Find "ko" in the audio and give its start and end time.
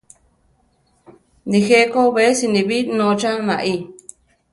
1.91-1.99